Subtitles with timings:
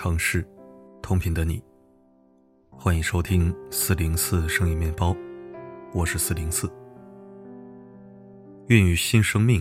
[0.00, 0.46] 城市，
[1.02, 1.60] 同频的你。
[2.70, 5.12] 欢迎收听四零四声音面包，
[5.92, 6.72] 我是四零四。
[8.68, 9.60] 孕育新生命，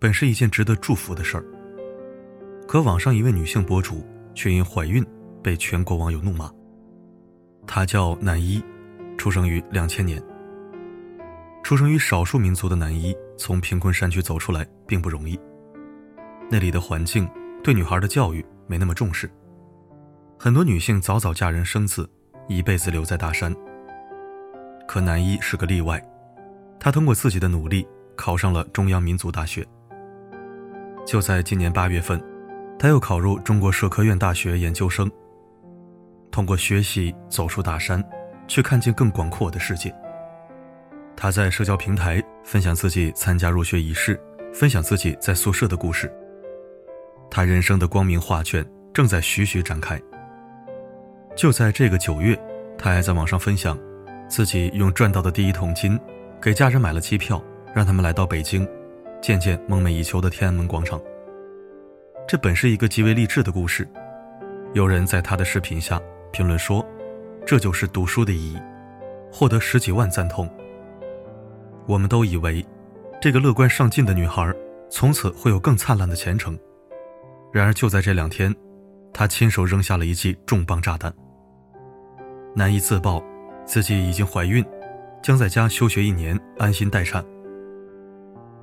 [0.00, 1.44] 本是一件值得祝福的事儿。
[2.66, 5.06] 可网上一位女性博主却因怀孕
[5.40, 6.50] 被全国网友怒骂。
[7.64, 8.60] 她叫南一，
[9.16, 10.20] 出生于两千年。
[11.62, 15.38] 出生于少数民族的南一，从贫困山区走出来并不容易。
[16.50, 17.30] 那里的环境
[17.62, 19.30] 对女孩的教育没那么重视，
[20.42, 22.08] 很多女性早早嫁人生子，
[22.48, 23.54] 一辈子留在大山。
[24.88, 26.02] 可南一是个例外，
[26.78, 29.62] 她通过自己的努力考上了中央民族大学。
[31.06, 32.18] 就在今年八月份，
[32.78, 35.10] 她又考入中国社科院大学研究生。
[36.30, 38.02] 通过学习走出大山，
[38.48, 39.94] 去看见更广阔的世界。
[41.14, 44.18] 她在社交平台分享自己参加入学仪式，
[44.54, 46.10] 分享自己在宿舍的故事。
[47.30, 50.00] 他人生的光明画卷正在徐徐展开。
[51.40, 52.38] 就在这个九月，
[52.76, 53.74] 他还在网上分享，
[54.28, 55.98] 自己用赚到的第一桶金，
[56.38, 57.42] 给家人买了机票，
[57.74, 58.68] 让他们来到北京，
[59.22, 61.00] 见见梦寐以求的天安门广场。
[62.28, 63.88] 这本是一个极为励志的故事。
[64.74, 65.98] 有人在他的视频下
[66.30, 66.86] 评论说
[67.46, 68.58] ：“这就是读书的意义。”
[69.32, 70.46] 获得十几万赞同。
[71.86, 72.62] 我们都以为，
[73.18, 74.54] 这个乐观上进的女孩，
[74.90, 76.58] 从此会有更灿烂的前程。
[77.50, 78.54] 然而，就在这两天，
[79.10, 81.10] 他亲手扔下了一记重磅炸弹。
[82.54, 83.22] 南一自曝
[83.64, 84.64] 自己已经怀孕，
[85.22, 87.24] 将在家休学一年，安心待产。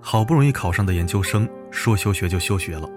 [0.02, 2.89] 好不容易考上的研究生，说休学就休学了，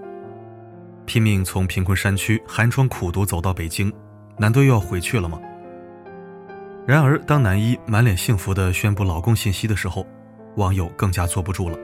[1.06, 3.92] 拼命从贫困山区寒窗苦读走到北京，
[4.36, 5.40] 难道又要回去了吗？
[6.86, 10.06] 然而，当南一满脸幸福地宣布老公信息的时候，
[10.56, 11.78] 网友更加坐不住了，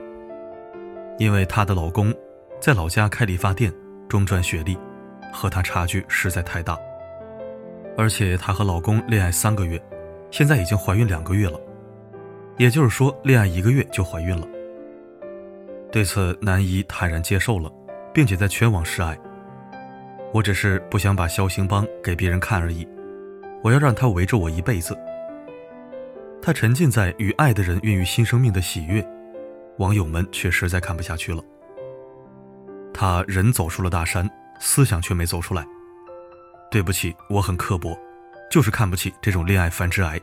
[1.17, 2.13] 因为她的老公
[2.59, 3.73] 在老家开理发店。
[4.09, 4.77] 中专学历，
[5.33, 6.77] 和她差距实在太大。
[7.97, 9.81] 而且她和老公恋爱三个月，
[10.29, 11.59] 现在已经怀孕两个月了，
[12.57, 14.47] 也就是说，恋爱一个月就怀孕了。
[15.91, 17.71] 对此，南一坦然接受了，
[18.13, 19.17] 并且在全网示爱。
[20.33, 22.87] 我只是不想把肖星邦给别人看而已，
[23.63, 24.95] 我要让他围着我一辈子。
[26.41, 29.03] 他沉浸在与爱的人孕育新生命的喜悦，
[29.77, 31.41] 网友们却实在看不下去了。
[32.93, 34.29] 他人走出了大山，
[34.59, 35.65] 思想却没走出来。
[36.69, 37.97] 对不起，我很刻薄，
[38.51, 40.19] 就是看不起这种恋爱繁殖癌，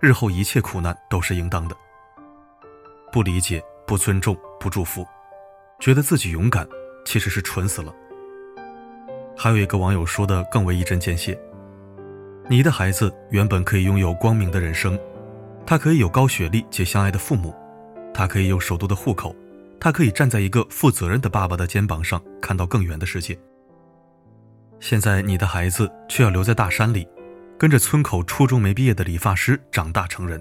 [0.00, 1.76] 日后一切苦难都是应当的。
[3.12, 5.06] 不理解、不尊重、不祝福，
[5.78, 6.68] 觉得自己勇敢，
[7.04, 7.94] 其实是蠢死了。
[9.36, 11.38] 还有一个网友说的更为一针见血：
[12.48, 14.98] 你的孩子原本可以拥有光明的人生，
[15.64, 17.54] 他可以有高学历且相爱的父母，
[18.12, 19.34] 他可以有首都的户口。
[19.80, 23.38] 他可以站在一个负责任的爸爸的肩膀上，看到更远的世界。
[24.80, 27.06] 现在你的孩子却要留在大山里，
[27.58, 30.40] 跟着村口初中没毕业的理发师长大成人。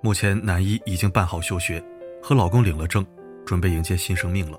[0.00, 1.82] 目前，南一已经办好休学，
[2.22, 3.04] 和老公领了证，
[3.44, 4.58] 准备迎接新生命了。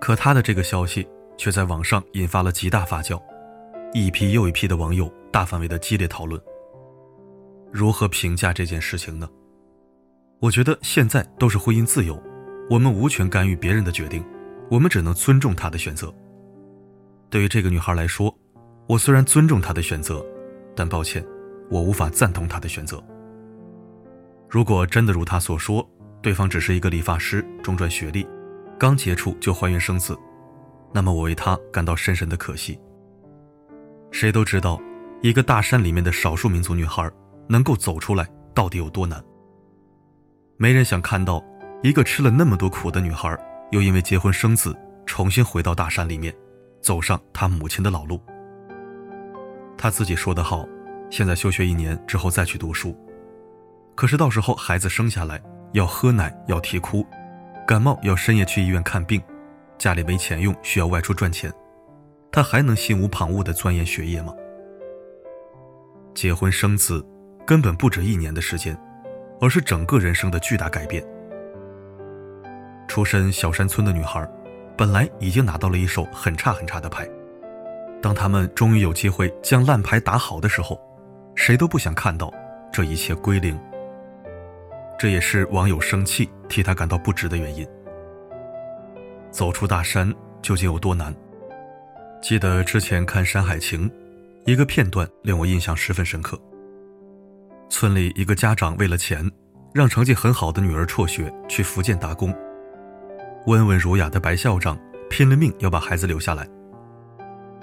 [0.00, 3.20] 可他的这个消息却在网上引发了极大发酵，
[3.92, 6.40] 一批又一批的网友大范围的激烈讨论。
[7.72, 9.28] 如何评价这件事情呢？
[10.40, 12.22] 我觉得现在都是婚姻自由，
[12.70, 14.24] 我们无权干预别人的决定，
[14.70, 16.14] 我们只能尊重他的选择。
[17.30, 18.34] 对于这个女孩来说，
[18.86, 20.24] 我虽然尊重她的选择，
[20.74, 21.24] 但抱歉，
[21.70, 23.02] 我无法赞同她的选择。
[24.48, 25.86] 如果真的如她所说，
[26.22, 28.26] 对方只是一个理发师，中专学历，
[28.78, 30.18] 刚接触就怀孕生子，
[30.92, 32.80] 那么我为她感到深深的可惜。
[34.10, 34.80] 谁都知道，
[35.20, 37.10] 一个大山里面的少数民族女孩
[37.46, 39.22] 能够走出来到底有多难。
[40.56, 41.44] 没人想看到
[41.82, 43.38] 一个吃了那么多苦的女孩，
[43.70, 44.74] 又因为结婚生子，
[45.04, 46.34] 重新回到大山里面，
[46.80, 48.20] 走上她母亲的老路。
[49.76, 50.66] 她自己说得好，
[51.10, 52.96] 现在休学一年之后再去读书。
[53.94, 55.40] 可是到时候孩子生下来
[55.72, 57.06] 要喝奶要啼哭，
[57.66, 59.22] 感冒要深夜去医院看病，
[59.76, 61.52] 家里没钱用需要外出赚钱，
[62.30, 64.34] 她还能心无旁骛地钻研学业吗？
[66.14, 67.04] 结婚生子，
[67.46, 68.78] 根本不止一年的时间。
[69.40, 71.00] 而是整个人生的巨大改变。
[72.88, 74.28] 出身小山村的女孩，
[74.78, 77.04] 本来已经拿到了一手很差很差的牌。
[78.00, 80.80] 当他们终于有机会将烂牌打好的时候，
[81.34, 82.32] 谁都不想看到
[82.72, 83.58] 这一切归零。
[84.96, 87.66] 这也是网友生气、替他感到不值的原因。
[89.32, 91.12] 走出大山究竟有多难？
[92.22, 93.90] 记得之前看《山海情》，
[94.46, 96.40] 一个片段令我印象十分深刻。
[97.68, 99.28] 村里一个家长为了钱，
[99.74, 102.32] 让成绩很好的女儿辍学去福建打工。
[103.48, 104.78] 温文儒雅的白校长
[105.08, 106.46] 拼了命要把孩子留下来，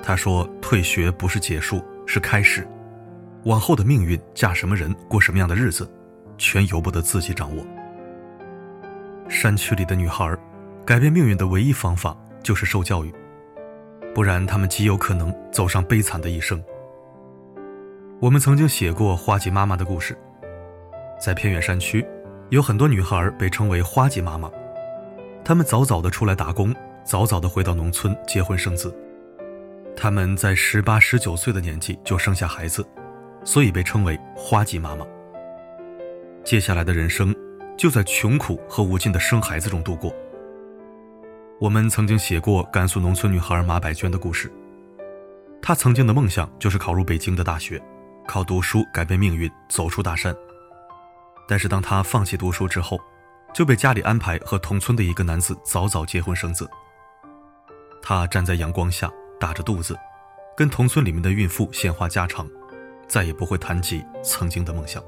[0.01, 2.67] 他说：“退学不是结束，是开始。
[3.43, 5.87] 往后的命运，嫁什么人，过什么样的日子，
[6.39, 7.63] 全由不得自己掌握。”
[9.29, 10.35] 山区里的女孩，
[10.83, 13.13] 改变命运的唯一方法就是受教育，
[14.11, 16.59] 不然她们极有可能走上悲惨的一生。
[18.19, 20.17] 我们曾经写过花季妈妈的故事，
[21.21, 22.03] 在偏远山区，
[22.49, 24.49] 有很多女孩被称为花季妈妈，
[25.45, 26.75] 他们早早的出来打工，
[27.05, 28.93] 早早的回到农村结婚生子。
[29.95, 32.85] 他们在十八、十九岁的年纪就生下孩子，
[33.45, 35.05] 所以被称为花季妈妈。
[36.43, 37.33] 接下来的人生。
[37.77, 40.15] 就在穷苦和无尽的生孩子中度过。
[41.59, 44.49] 我们曾经写过甘肃农村女孩马百娟的故事。
[45.61, 47.81] 她曾经的梦想就是考入北京的大学，
[48.25, 50.33] 靠读书改变命运，走出大山。
[51.49, 52.97] 但是当她放弃读书之后，
[53.55, 56.69] 就被家里安排和同村的一个男子早早结婚生子。
[58.01, 59.09] 她站在阳光下，
[59.39, 59.97] 打着肚子，
[60.57, 62.45] 跟同村里面的孕妇闲话家常，
[63.07, 65.01] 再也不会谈及曾经的梦想。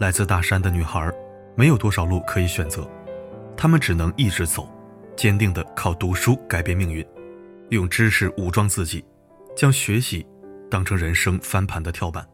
[0.00, 1.08] 来自大山的女孩，
[1.54, 2.84] 没有多少路可以选择，
[3.56, 4.68] 她们只能一直走，
[5.16, 7.06] 坚定地靠读书改变命运，
[7.70, 9.04] 用知识武装自己，
[9.56, 10.26] 将学习
[10.68, 12.26] 当成人生翻盘的跳板。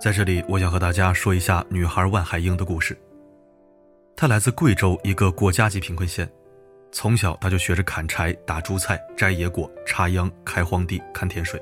[0.00, 2.96] 在这里，我想和大家说一下女孩万海英的故事。
[4.16, 6.30] 她来自贵州一个国家级贫困县，
[6.92, 11.60] 从小她就学着砍柴、打猪菜、摘野果、插秧、开荒地、看田水。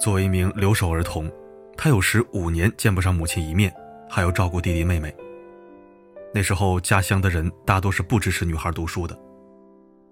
[0.00, 1.30] 作为一名留守儿童。
[1.80, 3.72] 他有时五年见不上母亲一面，
[4.10, 5.14] 还要照顾弟弟妹妹。
[6.34, 9.16] 那时候家乡的人大多是不支持女孩读书的。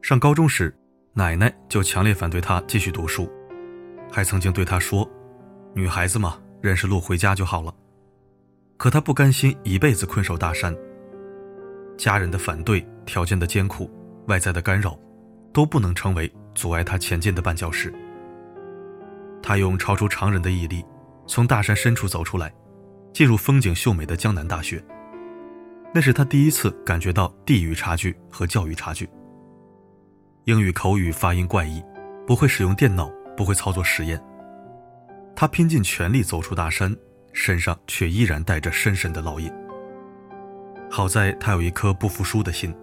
[0.01, 0.73] 上高中时，
[1.13, 3.29] 奶奶就强烈反对他继续读书，
[4.13, 5.11] 还曾经对他说
[5.75, 7.73] ：“女孩子嘛，认识路回家就好了。”
[8.77, 10.77] 可他不甘心一辈子困守大山。
[11.97, 13.91] 家人的反对、条件的艰苦、
[14.27, 14.99] 外在的干扰，
[15.53, 17.95] 都不能成为阻碍他前进的绊脚石。
[19.43, 20.85] 他用超出常人的毅力。
[21.29, 22.55] 从大山深处走出来，
[23.13, 24.81] 进入风景秀美的江南大学。
[25.93, 29.09] 那是他第一次感觉到地域差距和教育差距。
[30.45, 31.83] 英语口语发音怪异，
[32.25, 34.23] 不会使用电脑，不会操作实验。
[35.37, 36.97] 他拼尽全力走出大山，
[37.35, 39.53] 身上却依然带着深深的烙印。
[40.91, 42.75] 好在他有一颗不服输的心，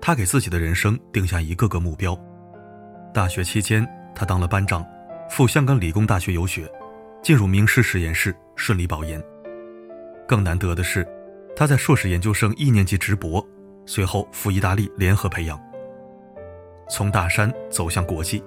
[0.00, 2.18] 他给自己的人生定下一个个目标。
[3.14, 3.86] 大学期间，
[4.16, 4.84] 他当了班长，
[5.30, 6.68] 赴香港理工大学游学。
[7.22, 9.22] 进入名师实验室，顺利保研。
[10.26, 11.06] 更难得的是，
[11.54, 13.46] 他在硕士研究生一年级直博，
[13.84, 15.60] 随后赴意大利联合培养。
[16.88, 18.42] 从大山走向国际，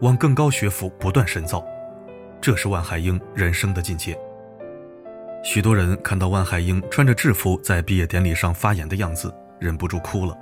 [0.00, 1.66] 往更高学府不断深造，
[2.40, 4.18] 这是万海英人生的境界。
[5.42, 10.36] 许多人看到万海英穿着制服在毕业典礼上发言的样子，忍不住哭了。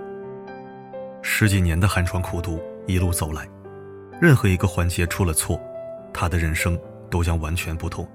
[1.22, 3.48] 十几年的寒窗苦读，一路走来，
[4.20, 5.60] 任何一个环节出了错，
[6.12, 6.78] 他的人生。
[7.12, 8.08] 都将完全不同。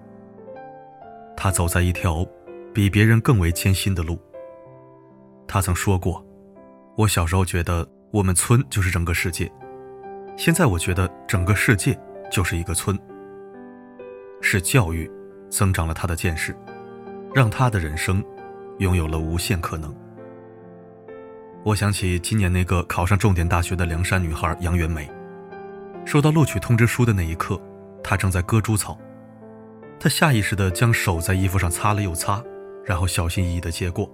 [1.38, 2.25] 他走在一条
[2.74, 4.19] 比别人更为艰辛的路。
[5.47, 6.25] 他曾说过
[6.97, 9.47] ：“我小时候觉得我们村就是整个世界，
[10.35, 11.96] 现在我觉得整个世界
[12.31, 12.98] 就是一个村。”
[14.50, 15.12] 是教育
[15.50, 16.56] 增长了他的见识，
[17.36, 18.24] 让他的人生
[18.77, 19.94] 拥有了无限可能。
[21.66, 25.06] 我想起今年那个考上重点大学的凉山女孩杨元梅，
[26.06, 27.60] 收到录取通知书的那一刻。
[28.01, 28.98] 她正在割猪草，
[30.00, 32.42] 他下意识地将手在衣服上擦了又擦，
[32.86, 34.10] 然后小心翼翼地接过。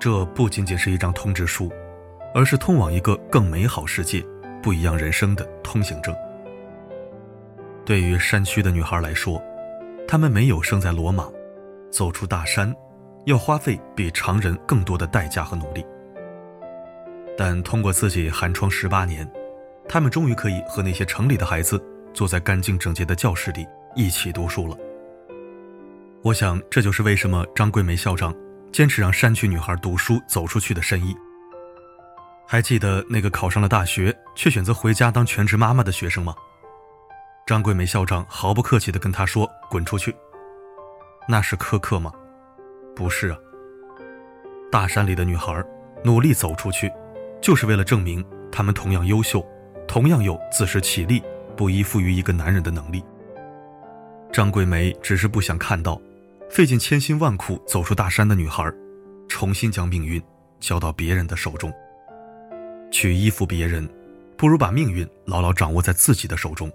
[0.00, 1.70] 这不仅仅是一张通知书，
[2.34, 4.20] 而是通往一个更美好世界、
[4.60, 6.12] 不一样人生的通行证。
[7.86, 9.42] 对于山区的女孩来说，
[10.06, 11.26] 她们没有生在罗马，
[11.90, 12.74] 走出大山，
[13.24, 15.86] 要花费比常人更多的代价和努力。
[17.38, 19.26] 但通过自己寒窗十八年，
[19.88, 21.82] 她们终于可以和那些城里的孩子。
[22.14, 24.74] 坐在干净整洁的教室里一起读书了。
[26.22, 28.34] 我想，这就是为什么张桂梅校长
[28.72, 31.14] 坚持让山区女孩读书走出去的深意。
[32.46, 36.34] 还记得那个考上了大学却选择回家当全职妈妈的学生吗？
[37.46, 40.12] 张桂梅校长毫不客气地跟他说：“滚出去。”
[41.28, 42.12] 那是苛刻吗？
[42.92, 43.38] 不是啊。
[44.68, 45.64] 大山里的女孩
[46.02, 46.90] 努力走出去，
[47.40, 49.46] 就是为了证明她们同样优秀，
[49.86, 51.22] 同样有自食其力。
[51.56, 53.02] 不依附于一个男人的能力。
[54.30, 55.98] 张桂梅只是不想看到，
[56.50, 58.70] 费尽千辛万苦走出大山的女孩，
[59.26, 60.22] 重新将命运
[60.60, 61.72] 交到别人的手中。
[62.90, 63.88] 去依附别人，
[64.36, 66.70] 不如把命运牢牢掌握在自己的手中。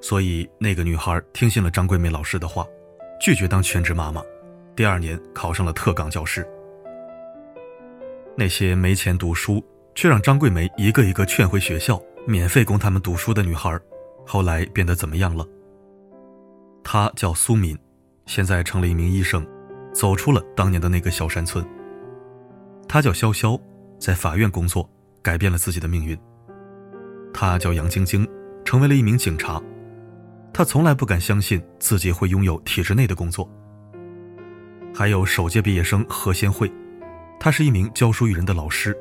[0.00, 2.66] 所以，那个女孩听信了张桂梅老师的话，
[3.20, 4.22] 拒绝当全职妈妈，
[4.74, 6.46] 第二年考上了特岗教师。
[8.36, 9.62] 那些没钱读书
[9.94, 13.78] 却让张桂梅一个一个劝回学校，免费供他们读书的女孩，
[14.26, 15.46] 后来变得怎么样了？
[16.82, 17.78] 她叫苏敏，
[18.24, 19.46] 现在成了一名医生，
[19.92, 21.62] 走出了当年的那个小山村。
[22.88, 23.60] 她叫潇潇，
[23.98, 24.88] 在法院工作，
[25.20, 26.18] 改变了自己的命运。
[27.34, 28.26] 她叫杨晶晶，
[28.64, 29.60] 成为了一名警察。
[30.52, 33.48] 他从来不敢相信自己会拥有体制内的工作。
[34.94, 36.70] 还有首届毕业生何先慧，
[37.38, 38.96] 她是一名教书育人的老师。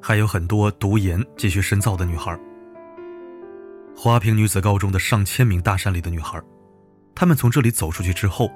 [0.00, 2.38] 还有很多读研继续深造的女孩。
[3.94, 6.40] 华坪女子高中的上千名大山里的女孩，
[7.14, 8.50] 她们从这里走出去之后，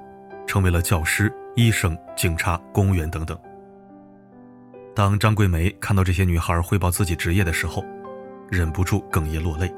[0.47, 3.37] 成为了教师、医生、警察、公务员等等。
[4.95, 7.85] 当张桂梅看到这些女孩汇报自己职业的时候，
[8.49, 9.71] 忍不住哽咽落泪。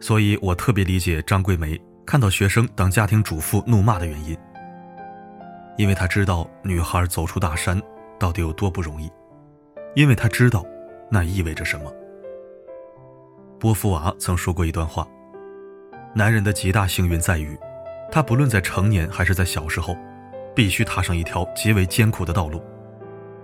[0.00, 4.36] 所以我特别理解张桂梅看到学生当家庭主妇怒骂的原因，
[5.76, 7.80] 因为她知道女孩走出大山
[8.18, 9.10] 到底有多不容易。
[9.94, 10.64] 因为她知道，
[11.10, 11.92] 那意味着什么。
[13.58, 15.06] 波伏娃曾说过一段话：
[16.14, 17.58] 男人的极大幸运在于，
[18.10, 19.96] 他不论在成年还是在小时候，
[20.54, 22.62] 必须踏上一条极为艰苦的道路。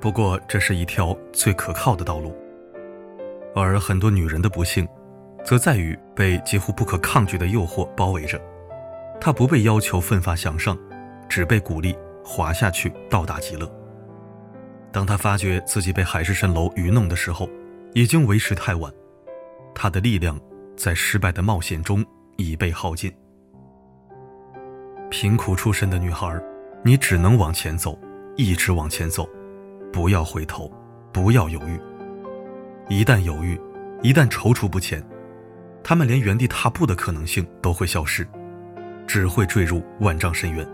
[0.00, 2.32] 不过，这是一条最可靠的道路。
[3.54, 4.87] 而很多女人的不幸，
[5.44, 8.40] 则在于被几乎不可抗拒的诱惑包围着，
[9.20, 10.76] 她不被要求奋发向上，
[11.28, 13.70] 只被鼓励滑下去，到达极乐。
[14.90, 17.48] 当他发觉自己被海市蜃楼愚弄的时候，
[17.94, 18.92] 已经为时太晚。
[19.74, 20.40] 他的力量
[20.76, 22.04] 在失败的冒险中
[22.36, 23.12] 已被耗尽。
[25.10, 26.40] 贫苦出身的女孩，
[26.84, 27.98] 你只能往前走，
[28.36, 29.28] 一直往前走，
[29.92, 30.72] 不要回头，
[31.12, 31.78] 不要犹豫。
[32.88, 33.60] 一旦犹豫，
[34.00, 35.04] 一旦踌躇不前，
[35.84, 38.26] 他们连原地踏步的可能性都会消失，
[39.06, 40.66] 只会坠入万丈深渊。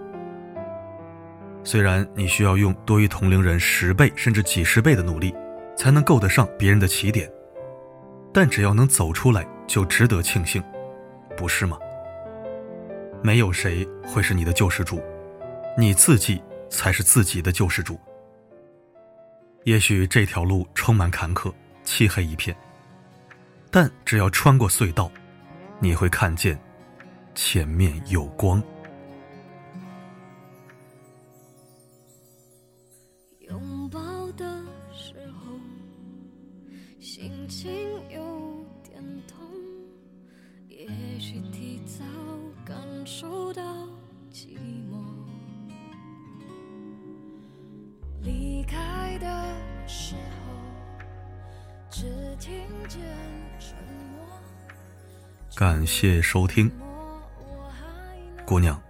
[1.65, 5.35] 虽然你需要用多于同龄人十倍甚至几十倍的努力，
[5.77, 7.29] 才能够得上别人的起点，
[8.33, 10.63] 但只要能走出来，就值得庆幸，
[11.37, 11.77] 不是吗？
[13.21, 15.03] 没有谁会是你的救世主，
[15.77, 16.41] 你自己
[16.71, 18.01] 才是自己的救世主。
[19.65, 21.53] 也许这条路充满坎坷，
[21.85, 22.57] 漆黑一片，
[23.71, 25.11] 但只要穿过隧道
[25.79, 26.59] 你会看见
[27.35, 28.63] 前面有光。
[33.41, 34.01] 拥抱
[34.33, 34.45] 的
[34.93, 35.53] 时候
[36.99, 37.71] 心情
[38.11, 39.39] 有点痛
[40.69, 40.87] 也
[41.19, 42.05] 许提早
[42.65, 43.63] 感受到
[44.33, 44.59] 寂
[44.91, 45.01] 寞。
[48.23, 50.53] 离开的时候
[51.91, 52.05] 只
[52.39, 52.53] 听
[52.89, 53.01] 见
[55.55, 56.71] 感谢收听，
[58.47, 58.81] 姑娘，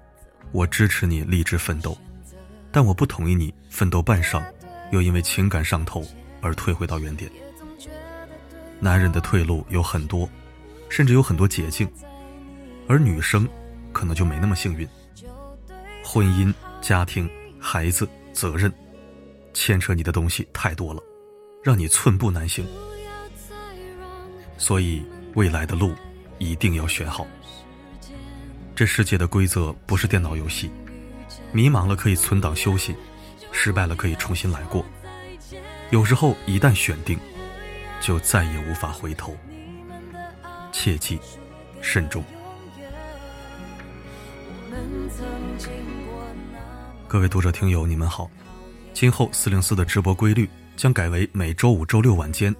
[0.53, 1.97] 我支持你励志奋斗，
[2.71, 4.45] 但我不同意你奋斗半晌，
[4.93, 6.05] 又因为情感上头
[6.41, 7.31] 而退回到原点。
[8.79, 10.29] 男人的退路有很多，
[10.89, 11.91] 甚至有很多捷径，
[12.87, 13.49] 而女生
[13.93, 14.89] 可能就没那么幸运。
[16.05, 18.73] 婚姻、家庭、孩子、责任，
[19.53, 21.03] 牵扯你的东西太多了，
[21.65, 22.65] 让你寸步难行。
[24.57, 25.03] 所以
[25.35, 25.93] 未来的路。
[26.41, 27.25] 一定要选好。
[28.75, 30.71] 这世界的规则不是电脑游戏，
[31.53, 32.97] 迷茫了可以存档休息，
[33.53, 34.85] 失败了可以重新来过。
[35.91, 37.19] 有时候一旦选定，
[38.01, 39.37] 就再也无法回头。
[40.73, 41.21] 切记，
[41.83, 42.25] 慎重。
[47.07, 48.31] 各位读者听友，你们好。
[48.95, 52.55] 今后四零四的直播规律将改为每周五、周六晚间，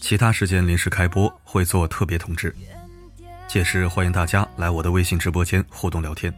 [0.00, 2.54] 其他时间临时开播会做特别通知。
[3.52, 6.32] 届时欢迎大家来我的微信直播间互动聊天。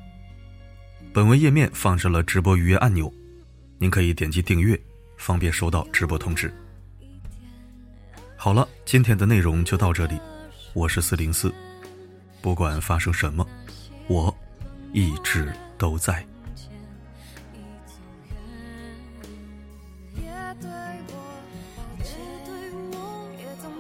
[1.13, 3.09] 本文页面放置了直播预约按钮，
[3.79, 4.77] 您可以点击订阅，
[5.17, 6.53] 方便收到直播通知。
[8.35, 10.21] 好了，今天的内容就到这里，
[10.73, 11.55] 我是四零四，
[12.43, 13.47] 不管发生什么，
[14.09, 14.37] 我
[14.93, 16.27] 一直都在。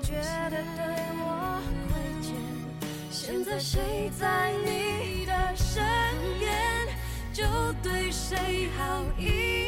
[0.02, 0.12] 觉
[0.48, 0.93] 得对
[3.58, 5.82] 谁在你的身
[6.38, 6.52] 边，
[7.32, 7.44] 就
[7.82, 9.63] 对谁好一点。